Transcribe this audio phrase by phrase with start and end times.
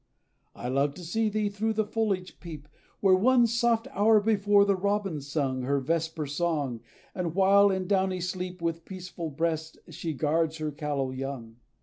[0.55, 2.67] I love to see thee through the foliage peep,
[3.01, 6.81] Where, one soft hour before, the robin sung Her vesper song;
[7.15, 11.57] the while, in downy sleep, With peaceful breast she guards her callow young.